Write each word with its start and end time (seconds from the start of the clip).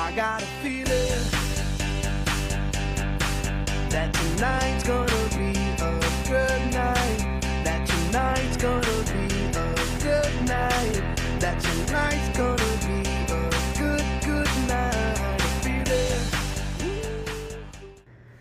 I 0.00 0.12
got 0.12 0.42
a 0.42 0.46
feeling 0.62 0.86
that 3.90 4.14
tonight's 4.14 4.84
gonna 4.84 5.28
be 5.36 5.52
a 5.76 5.92
good 6.26 6.72
night. 6.72 7.42
That 7.64 7.86
tonight's 7.86 8.56
gonna 8.56 8.80
be 9.12 9.26
a 9.58 9.74
good 10.00 10.34
night. 10.48 11.02
That 11.38 11.60
tonight's 11.60 12.28
gonna 12.34 12.72
be 12.86 13.10
a 13.28 13.44
good, 13.76 14.06
good 14.24 14.50
night. 14.66 15.20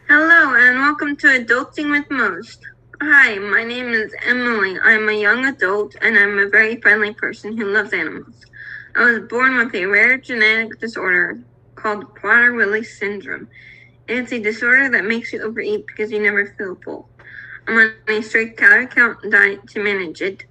Hello 0.08 0.56
and 0.56 0.80
welcome 0.80 1.18
to 1.18 1.28
Adulting 1.28 1.92
with 1.92 2.10
Most. 2.10 2.66
Hi, 3.02 3.38
my 3.38 3.66
name 3.66 3.90
is 3.90 4.16
Emily. 4.26 4.80
I'm 4.82 5.10
a 5.10 5.12
young 5.12 5.46
adult 5.46 5.98
and 6.02 6.18
I'm 6.18 6.40
a 6.40 6.48
very 6.48 6.80
friendly 6.80 7.14
person 7.14 7.58
who 7.58 7.66
loves 7.66 7.92
animals. 7.92 8.46
I 8.96 9.04
was 9.04 9.20
born 9.30 9.58
with 9.58 9.76
a 9.76 9.86
rare 9.86 10.18
genetic 10.18 10.80
disorder 10.80 11.38
called 11.80 12.14
Prader-Willi 12.16 12.84
syndrome. 12.84 13.48
It's 14.08 14.32
a 14.32 14.40
disorder 14.40 14.90
that 14.90 15.06
makes 15.06 15.32
you 15.32 15.42
overeat 15.42 15.86
because 15.88 16.12
you 16.12 16.22
never 16.22 16.48
feel 16.58 16.76
full. 16.84 17.10
I'm 17.68 17.78
on 17.78 17.94
a 18.08 18.22
strict 18.22 18.60
calorie 18.60 18.88
count 18.88 19.20
diet 19.30 19.68
to 19.70 19.84
manage 19.84 20.22
it, 20.22 20.44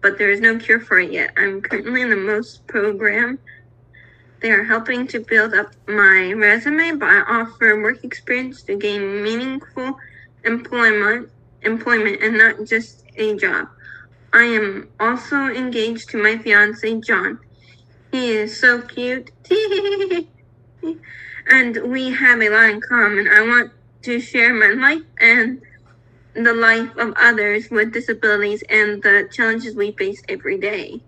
but 0.00 0.18
there 0.18 0.30
is 0.30 0.40
no 0.40 0.58
cure 0.58 0.80
for 0.80 0.98
it 0.98 1.12
yet. 1.12 1.32
I'm 1.36 1.60
currently 1.62 2.02
in 2.02 2.10
the 2.10 2.16
Most 2.16 2.66
program. 2.66 3.38
They 4.40 4.50
are 4.50 4.64
helping 4.64 5.06
to 5.08 5.20
build 5.20 5.54
up 5.54 5.72
my 5.86 6.32
resume, 6.32 6.96
but 6.96 7.08
I 7.08 7.20
offer 7.20 7.80
work 7.80 8.04
experience 8.04 8.62
to 8.64 8.76
gain 8.76 9.22
meaningful 9.22 9.96
employment 10.44 11.30
employment 11.62 12.22
and 12.22 12.38
not 12.38 12.64
just 12.64 13.04
a 13.16 13.34
job. 13.36 13.68
I 14.32 14.44
am 14.44 14.88
also 15.00 15.36
engaged 15.36 16.10
to 16.10 16.22
my 16.22 16.38
fiance 16.38 17.00
John. 17.00 17.38
He 18.12 18.30
is 18.30 18.58
so 18.58 18.82
cute. 18.82 19.30
and 21.48 21.78
we 21.92 22.10
have 22.10 22.40
a 22.40 22.48
lot 22.48 22.70
in 22.70 22.80
common. 22.80 23.28
I 23.28 23.40
want 23.42 23.72
to 24.02 24.20
share 24.20 24.52
my 24.54 24.70
life 24.70 25.02
and 25.18 25.62
the 26.34 26.52
life 26.52 26.90
of 26.96 27.14
others 27.16 27.70
with 27.70 27.92
disabilities 27.92 28.62
and 28.68 29.02
the 29.02 29.28
challenges 29.32 29.74
we 29.74 29.92
face 29.92 30.22
every 30.28 30.58
day. 30.58 31.00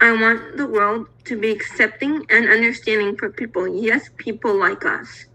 I 0.00 0.12
want 0.12 0.56
the 0.56 0.66
world 0.66 1.06
to 1.24 1.38
be 1.38 1.50
accepting 1.50 2.26
and 2.28 2.48
understanding 2.48 3.16
for 3.16 3.30
people. 3.30 3.68
Yes, 3.68 4.10
people 4.16 4.54
like 4.58 4.84
us. 4.84 5.26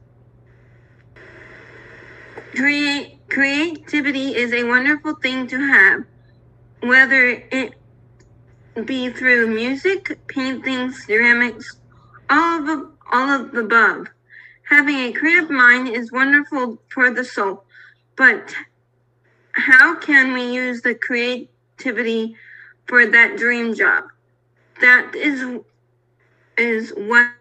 Creativity 3.30 4.36
is 4.36 4.52
a 4.54 4.64
wonderful 4.64 5.16
thing 5.16 5.48
to 5.48 5.58
have, 5.58 6.04
whether 6.82 7.30
it 7.52 7.76
be 8.86 9.10
through 9.10 9.48
music, 9.48 10.20
paintings, 10.28 11.06
ceramics, 11.06 11.78
all 12.30 12.70
of 12.70 12.99
all 13.12 13.30
of 13.30 13.52
the 13.52 13.62
above. 13.62 14.08
Having 14.70 14.96
a 14.98 15.14
creative 15.14 15.50
mind 15.50 15.90
is 15.90 16.12
wonderful 16.12 16.82
for 16.90 17.12
the 17.12 17.24
soul, 17.24 17.64
but 18.16 18.56
how 19.54 19.96
can 19.96 20.34
we 20.34 20.54
use 20.54 20.82
the 20.82 20.96
creativity 20.96 22.36
for 22.86 23.06
that 23.06 23.38
dream 23.38 23.74
job? 23.76 24.06
That 24.82 25.16
is 25.16 25.60
is 26.58 26.92
what 26.96 27.32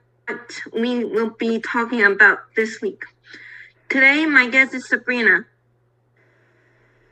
we 0.72 1.04
will 1.04 1.30
be 1.30 1.60
talking 1.60 2.02
about 2.02 2.38
this 2.56 2.80
week. 2.80 3.04
Today, 3.88 4.26
my 4.26 4.48
guest 4.48 4.74
is 4.74 4.88
Sabrina, 4.88 5.44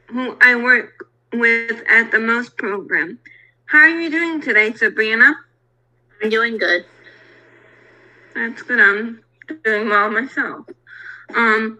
who 0.08 0.36
I 0.40 0.54
work 0.56 1.08
with 1.32 1.82
at 1.88 2.10
the 2.10 2.20
Most 2.20 2.56
program. 2.56 3.18
How 3.66 3.78
are 3.78 4.00
you 4.00 4.10
doing 4.10 4.40
today, 4.40 4.72
Sabrina? 4.72 5.34
I'm 6.22 6.30
doing 6.30 6.58
good. 6.58 6.84
That's 8.36 8.60
good. 8.60 8.78
I'm 8.78 9.22
doing 9.64 9.88
well 9.88 10.10
myself. 10.10 10.66
Um, 11.34 11.78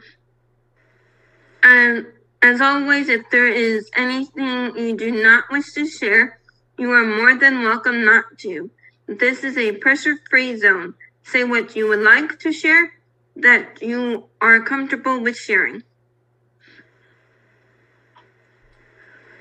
and 1.63 2.07
as 2.41 2.63
always, 2.63 3.11
if 3.11 3.29
there 3.30 3.47
is 3.48 3.91
anything 3.95 4.75
you 4.75 4.97
do 4.97 5.23
not 5.23 5.45
wish 5.51 5.75
to 5.75 5.86
share, 5.86 6.41
you 6.79 6.91
are 6.92 7.05
more 7.05 7.39
than 7.39 7.63
welcome 7.63 8.07
not 8.07 8.25
to. 8.39 8.70
This 9.07 9.45
is 9.45 9.58
a 9.58 9.73
pressure 9.73 10.17
free 10.30 10.57
zone. 10.57 10.95
Say 11.25 11.45
what 11.45 11.77
you 11.77 11.89
would 11.89 12.01
like 12.01 12.39
to 12.39 12.53
share 12.53 12.91
that 13.36 13.83
you 13.83 14.25
are 14.41 14.61
comfortable 14.63 15.20
with 15.20 15.36
sharing. 15.36 15.83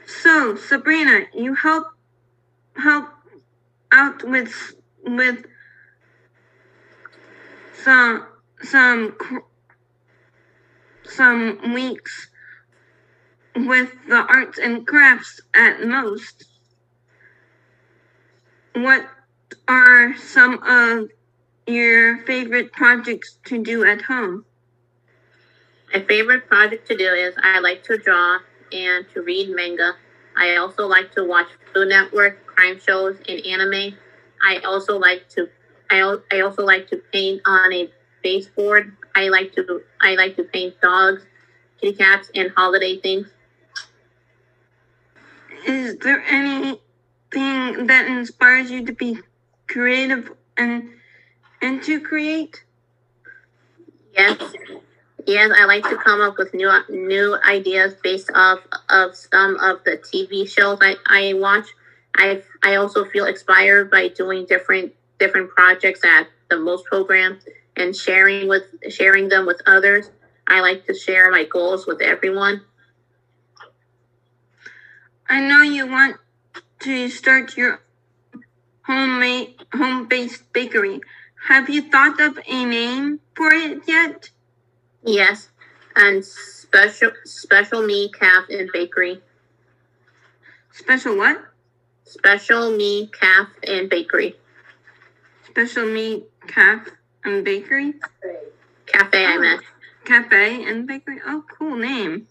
So, 0.05 0.57
Sabrina, 0.57 1.27
you 1.33 1.55
help 1.55 1.85
help 2.75 3.07
out 3.93 4.27
with 4.27 4.75
with 5.03 5.45
some 7.85 8.25
some 8.63 9.15
some 11.03 11.73
weeks 11.75 12.29
with 13.55 13.91
the 14.07 14.25
arts 14.27 14.57
and 14.57 14.87
crafts 14.87 15.39
at 15.53 15.85
most. 15.85 16.45
What 18.73 19.07
are 19.67 20.15
some 20.17 20.61
of 20.63 21.09
your 21.67 22.25
favorite 22.25 22.73
projects 22.73 23.37
to 23.45 23.63
do 23.63 23.85
at 23.85 24.01
home? 24.01 24.45
My 25.93 26.01
favorite 26.01 26.47
project 26.47 26.87
to 26.87 26.97
do 26.97 27.05
is 27.05 27.35
I 27.37 27.59
like 27.59 27.83
to 27.83 27.99
draw 27.99 28.39
and 28.71 29.05
to 29.13 29.21
read 29.21 29.55
manga. 29.55 29.93
I 30.35 30.55
also 30.55 30.87
like 30.87 31.11
to 31.13 31.23
watch 31.23 31.47
Food 31.71 31.89
Network, 31.89 32.47
crime 32.47 32.79
shows, 32.79 33.17
and 33.29 33.45
anime. 33.45 33.95
I 34.41 34.57
also 34.65 34.97
like 34.97 35.29
to 35.29 35.47
I, 35.89 36.17
I 36.31 36.41
also 36.41 36.63
like 36.63 36.89
to 36.89 36.97
paint 37.11 37.41
on 37.45 37.73
a 37.73 37.89
baseboard. 38.23 38.95
I 39.15 39.29
like 39.29 39.53
to 39.55 39.81
I 40.01 40.15
like 40.15 40.35
to 40.37 40.43
paint 40.43 40.79
dogs, 40.81 41.23
kitty 41.79 41.95
cats, 41.95 42.29
and 42.35 42.51
holiday 42.55 42.99
things. 42.99 43.29
Is 45.65 45.97
there 45.97 46.23
anything 46.27 47.87
that 47.87 48.05
inspires 48.07 48.69
you 48.69 48.85
to 48.85 48.93
be 48.93 49.19
creative 49.67 50.31
and 50.57 50.89
and 51.61 51.81
to 51.83 51.99
create? 51.99 52.63
Yes, 54.15 54.37
yes. 55.25 55.51
I 55.57 55.65
like 55.65 55.83
to 55.83 55.97
come 55.97 56.21
up 56.21 56.37
with 56.37 56.53
new 56.53 56.71
new 56.89 57.37
ideas 57.47 57.95
based 58.03 58.29
off 58.33 58.59
of 58.89 59.15
some 59.15 59.57
of 59.59 59.83
the 59.83 59.97
TV 59.97 60.47
shows 60.47 60.79
I, 60.81 60.95
I 61.05 61.33
watch. 61.33 61.67
I 62.15 62.43
I 62.63 62.75
also 62.75 63.05
feel 63.05 63.25
inspired 63.25 63.91
by 63.91 64.09
doing 64.09 64.45
different 64.45 64.93
different 65.19 65.49
projects 65.49 66.03
at 66.03 66.27
the 66.49 66.59
most 66.59 66.85
program 66.85 67.39
and 67.75 67.95
sharing 67.95 68.47
with 68.47 68.63
sharing 68.89 69.29
them 69.29 69.45
with 69.45 69.61
others. 69.65 70.09
I 70.47 70.61
like 70.61 70.85
to 70.85 70.93
share 70.93 71.31
my 71.31 71.43
goals 71.43 71.87
with 71.87 72.01
everyone. 72.01 72.61
I 75.27 75.41
know 75.41 75.61
you 75.61 75.87
want 75.87 76.17
to 76.81 77.09
start 77.09 77.57
your 77.57 77.81
homemade 78.83 79.55
home-based 79.73 80.53
bakery. 80.53 81.01
Have 81.47 81.69
you 81.69 81.81
thought 81.81 82.19
of 82.19 82.39
a 82.47 82.65
name 82.65 83.19
for 83.35 83.51
it 83.51 83.81
yet? 83.87 84.29
Yes, 85.03 85.49
and 85.95 86.23
special 86.23 87.11
special 87.23 87.81
me 87.81 88.11
calf 88.11 88.45
and 88.49 88.69
bakery. 88.71 89.21
Special 90.71 91.17
what? 91.17 91.41
Special 92.03 92.71
me 92.71 93.07
calf 93.07 93.49
and 93.63 93.89
bakery. 93.89 94.35
Special 95.55 95.85
meat 95.85 96.25
calf 96.47 96.85
and 97.23 97.45
bakery? 97.45 97.93
Cafe, 98.87 99.25
I 99.25 99.37
meant. 99.37 99.61
Cafe 100.03 100.65
and 100.65 100.85
bakery. 100.85 101.21
Oh, 101.25 101.45
cool 101.47 101.77
name. 101.77 102.27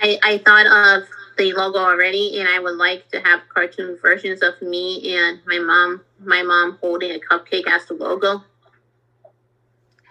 I, 0.00 0.18
I 0.22 0.38
thought 0.38 0.64
of 0.64 1.06
the 1.36 1.52
logo 1.52 1.80
already, 1.80 2.40
and 2.40 2.48
I 2.48 2.60
would 2.60 2.76
like 2.78 3.10
to 3.10 3.20
have 3.20 3.42
cartoon 3.52 3.98
versions 4.00 4.40
of 4.40 4.54
me 4.62 5.14
and 5.14 5.40
my 5.46 5.58
mom, 5.58 6.00
my 6.18 6.42
mom 6.42 6.78
holding 6.80 7.10
a 7.10 7.18
cupcake 7.18 7.68
as 7.68 7.84
the 7.84 7.92
logo. 7.92 8.42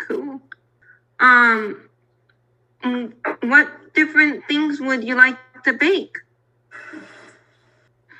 Cool. 0.07 0.39
Um, 1.19 1.89
mm, 2.83 3.11
what 3.41 3.95
different 3.95 4.45
things 4.47 4.79
would 4.79 5.03
you 5.03 5.15
like 5.15 5.39
to 5.63 5.73
bake? 5.73 6.15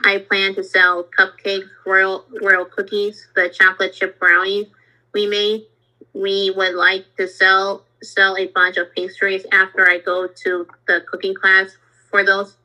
I 0.04 0.20
plan 0.20 0.56
to 0.56 0.64
sell 0.64 1.08
cupcakes, 1.18 1.70
royal 1.86 2.26
royal 2.42 2.66
cookies, 2.66 3.28
the 3.36 3.50
chocolate 3.50 3.94
chip 3.94 4.20
brownies 4.20 4.68
we 5.14 5.28
made. 5.28 5.68
We 6.14 6.52
would 6.56 6.76
like 6.76 7.06
to 7.18 7.28
sell 7.28 7.86
sell 8.02 8.38
a 8.38 8.48
bunch 8.48 8.78
of 8.78 8.94
pastries 8.94 9.46
after 9.52 9.90
I 9.90 10.00
go 10.00 10.28
to 10.28 10.68
the 10.88 11.02
cooking 11.10 11.34
class 11.34 11.78
for 12.10 12.24
those. 12.24 12.58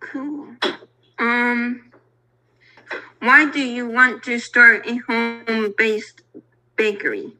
Cool. 0.00 0.54
Um, 1.18 1.90
why 3.20 3.50
do 3.50 3.60
you 3.60 3.88
want 3.88 4.22
to 4.24 4.38
start 4.38 4.86
a 4.86 4.96
home-based 4.96 6.22
bakery? 6.76 7.32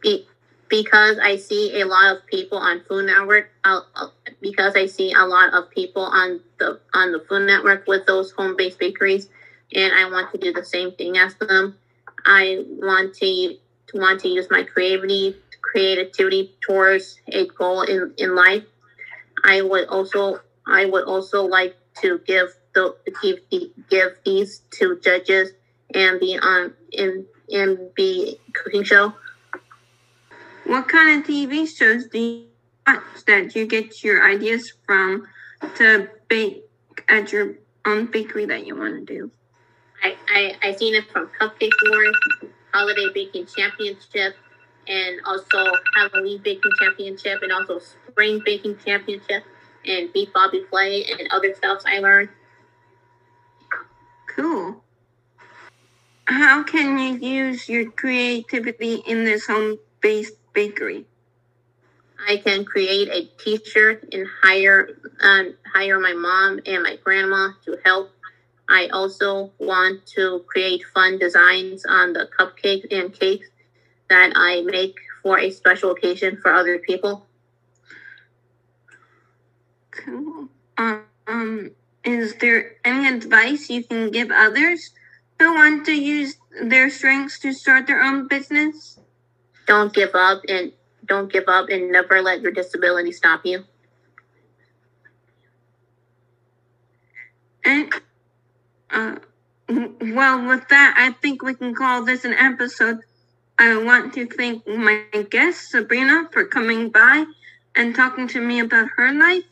Be, 0.00 0.26
because 0.68 1.18
I 1.18 1.36
see 1.36 1.80
a 1.80 1.86
lot 1.86 2.16
of 2.16 2.26
people 2.26 2.58
on 2.58 2.82
Food 2.88 3.06
Network. 3.06 3.50
Uh, 3.64 3.80
uh, 3.94 4.08
because 4.40 4.76
I 4.76 4.86
see 4.86 5.12
a 5.12 5.24
lot 5.24 5.52
of 5.54 5.70
people 5.70 6.02
on 6.02 6.40
the 6.58 6.80
on 6.94 7.12
the 7.12 7.20
Food 7.28 7.46
Network 7.46 7.86
with 7.86 8.06
those 8.06 8.30
home-based 8.32 8.78
bakeries, 8.78 9.28
and 9.74 9.92
I 9.92 10.10
want 10.10 10.30
to 10.32 10.38
do 10.38 10.52
the 10.52 10.64
same 10.64 10.92
thing 10.92 11.18
as 11.18 11.34
them. 11.36 11.76
I 12.24 12.64
want 12.68 13.14
to 13.16 13.56
to 13.88 13.98
want 13.98 14.20
to 14.20 14.28
use 14.28 14.46
my 14.50 14.62
creativity 14.64 15.36
creativity 15.60 16.54
towards 16.60 17.18
a 17.28 17.46
goal 17.46 17.82
in, 17.82 18.14
in 18.16 18.34
life. 18.34 18.64
I 19.44 19.62
would 19.62 19.88
also 19.88 20.40
I 20.66 20.86
would 20.86 21.04
also 21.04 21.44
like 21.44 21.76
to 22.02 22.20
give 22.26 22.48
the 22.74 22.96
give 23.22 23.38
give 23.90 24.18
these 24.24 24.62
to 24.78 24.98
judges 25.02 25.50
and 25.94 26.20
be 26.20 26.38
on 26.40 26.74
in 26.92 27.26
in 27.48 27.90
be 27.96 28.38
cooking 28.54 28.84
show. 28.84 29.14
What 30.68 30.86
kind 30.86 31.18
of 31.18 31.26
TV 31.26 31.66
shows 31.66 32.08
do 32.08 32.18
you 32.18 32.44
watch 32.86 33.02
that 33.26 33.56
you 33.56 33.66
get 33.66 34.04
your 34.04 34.22
ideas 34.30 34.70
from 34.84 35.26
to 35.76 36.10
bake 36.28 36.62
at 37.08 37.32
your 37.32 37.54
own 37.86 38.04
bakery 38.04 38.44
that 38.44 38.66
you 38.66 38.76
want 38.76 38.94
to 38.94 39.14
do? 39.14 39.30
I, 40.04 40.14
I, 40.28 40.68
I 40.68 40.74
seen 40.74 40.94
it 40.94 41.10
from 41.10 41.30
Cupcake 41.40 41.72
Wars, 41.88 42.18
Holiday 42.74 43.06
Baking 43.14 43.46
Championship, 43.46 44.34
and 44.86 45.20
also 45.24 45.72
Halloween 45.96 46.42
Baking 46.44 46.72
Championship, 46.78 47.40
and 47.40 47.50
also 47.50 47.80
Spring 48.10 48.42
Baking 48.44 48.76
Championship, 48.84 49.44
and 49.86 50.12
Beat 50.12 50.34
Bobby 50.34 50.64
Flay, 50.68 51.06
and 51.06 51.28
other 51.32 51.54
stuff 51.54 51.80
I 51.86 52.00
learned. 52.00 52.28
Cool. 54.36 54.84
How 56.26 56.62
can 56.62 56.98
you 56.98 57.16
use 57.26 57.70
your 57.70 57.90
creativity 57.90 58.96
in 59.06 59.24
this 59.24 59.46
home 59.46 59.78
based 60.02 60.34
bakery? 60.58 61.06
I 62.26 62.38
can 62.38 62.64
create 62.64 63.08
a 63.08 63.30
T-shirt 63.40 64.08
and 64.12 64.26
hire 64.42 64.88
um, 65.22 65.54
hire 65.72 66.00
my 66.00 66.14
mom 66.14 66.58
and 66.66 66.82
my 66.82 66.96
grandma 66.96 67.50
to 67.64 67.78
help. 67.84 68.10
I 68.68 68.88
also 68.88 69.52
want 69.58 70.04
to 70.16 70.44
create 70.48 70.82
fun 70.92 71.18
designs 71.18 71.86
on 71.86 72.12
the 72.12 72.28
cupcakes 72.36 72.90
and 72.90 73.14
cakes 73.14 73.46
that 74.10 74.32
I 74.34 74.62
make 74.62 74.96
for 75.22 75.38
a 75.38 75.50
special 75.50 75.92
occasion 75.92 76.38
for 76.42 76.52
other 76.52 76.78
people. 76.80 77.26
Cool. 79.92 80.48
Um, 80.76 81.70
is 82.04 82.34
there 82.36 82.76
any 82.84 83.06
advice 83.06 83.70
you 83.70 83.84
can 83.84 84.10
give 84.10 84.30
others 84.32 84.90
who 85.38 85.54
want 85.54 85.86
to 85.86 85.92
use 85.92 86.34
their 86.60 86.90
strengths 86.90 87.38
to 87.40 87.52
start 87.52 87.86
their 87.86 88.02
own 88.02 88.26
business? 88.26 88.98
Don't 89.68 89.92
give 89.92 90.14
up 90.14 90.42
and 90.48 90.72
don't 91.04 91.30
give 91.32 91.44
up 91.46 91.68
and 91.68 91.92
never 91.92 92.20
let 92.22 92.40
your 92.40 92.52
disability 92.52 93.12
stop 93.12 93.44
you. 93.44 93.64
And 97.64 97.92
uh, 98.90 99.16
well, 99.68 100.48
with 100.48 100.66
that, 100.68 100.94
I 100.96 101.12
think 101.20 101.42
we 101.42 101.54
can 101.54 101.74
call 101.74 102.04
this 102.04 102.24
an 102.24 102.32
episode. 102.32 103.00
I 103.58 103.76
want 103.76 104.14
to 104.14 104.26
thank 104.26 104.66
my 104.66 105.04
guest, 105.28 105.70
Sabrina, 105.70 106.28
for 106.32 106.46
coming 106.46 106.88
by 106.88 107.26
and 107.74 107.94
talking 107.94 108.26
to 108.28 108.40
me 108.40 108.60
about 108.60 108.88
her 108.96 109.12
life. 109.12 109.44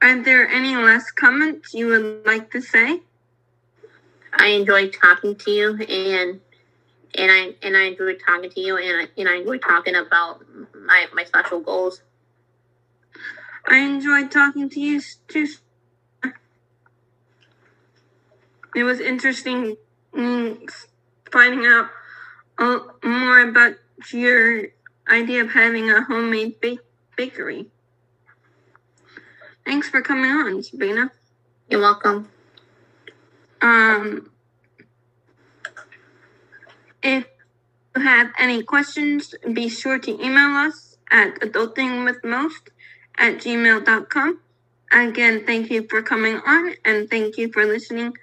Are 0.00 0.22
there 0.22 0.48
any 0.48 0.74
last 0.76 1.14
comments 1.16 1.74
you 1.74 1.88
would 1.88 2.24
like 2.24 2.50
to 2.52 2.62
say? 2.62 3.02
I 4.32 4.46
enjoyed 4.48 4.94
talking 4.94 5.36
to 5.36 5.50
you 5.50 5.76
and 5.76 6.40
and 7.14 7.30
I 7.30 7.54
and 7.66 7.76
I 7.76 7.82
enjoyed 7.84 8.20
talking 8.24 8.50
to 8.50 8.60
you 8.60 8.76
and 8.76 9.08
I, 9.08 9.20
and 9.20 9.28
I 9.28 9.36
enjoyed 9.36 9.62
talking 9.62 9.94
about 9.94 10.44
my 10.74 11.06
my 11.12 11.24
special 11.24 11.60
goals. 11.60 12.02
I 13.66 13.78
enjoyed 13.78 14.30
talking 14.30 14.68
to 14.70 14.80
you 14.80 15.00
too. 15.28 15.46
It 18.74 18.84
was 18.84 19.00
interesting 19.00 19.76
mm, 20.14 20.70
finding 21.30 21.66
out 21.66 21.90
more 23.02 23.40
about 23.40 23.74
your 24.12 24.68
idea 25.08 25.42
of 25.42 25.50
having 25.50 25.90
a 25.90 26.02
homemade 26.04 26.60
ba- 26.60 26.78
bakery. 27.16 27.66
Thanks 29.64 29.88
for 29.88 30.00
coming 30.00 30.30
on, 30.30 30.62
Sabrina. 30.62 31.10
You're 31.68 31.80
welcome. 31.80 32.28
Um, 33.60 34.30
if 37.02 37.26
you 37.96 38.02
have 38.02 38.32
any 38.38 38.62
questions, 38.62 39.34
be 39.52 39.68
sure 39.68 39.98
to 39.98 40.10
email 40.22 40.56
us 40.56 40.96
at 41.10 41.34
adultingwithmost 41.40 42.68
at 43.18 43.38
gmail.com. 43.38 44.40
Again, 44.92 45.46
thank 45.46 45.70
you 45.70 45.86
for 45.88 46.02
coming 46.02 46.40
on 46.46 46.74
and 46.84 47.08
thank 47.08 47.38
you 47.38 47.52
for 47.52 47.64
listening 47.64 48.14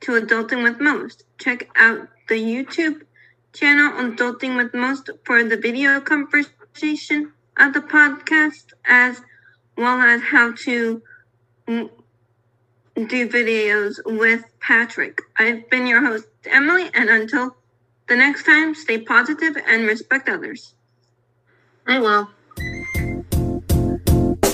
to 0.00 0.12
Adulting 0.12 0.62
with 0.62 0.80
Most. 0.80 1.24
Check 1.38 1.68
out 1.76 2.08
the 2.28 2.34
YouTube 2.34 3.02
channel 3.52 3.92
Adulting 3.92 4.56
with 4.56 4.74
Most 4.74 5.10
for 5.24 5.44
the 5.44 5.56
video 5.56 6.00
conversation 6.00 7.32
of 7.56 7.72
the 7.72 7.80
podcast 7.80 8.72
as 8.84 9.20
well 9.76 10.00
as 10.00 10.22
how 10.22 10.52
to 10.52 11.02
do 11.68 13.28
videos 13.28 14.00
with 14.04 14.44
Patrick. 14.60 15.20
I've 15.36 15.68
been 15.68 15.86
your 15.86 16.04
host, 16.04 16.28
Emily, 16.46 16.90
and 16.94 17.08
until 17.08 17.56
the 18.06 18.16
next 18.16 18.44
time, 18.44 18.74
stay 18.74 18.98
positive 18.98 19.56
and 19.66 19.86
respect 19.86 20.28
others. 20.28 20.74
I 21.86 21.98
will. 21.98 22.28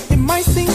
It 0.09 0.17
might 0.17 0.45
seem 0.45 0.69